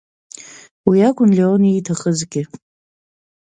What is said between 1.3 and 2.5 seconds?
Леон ииҭахызгьы.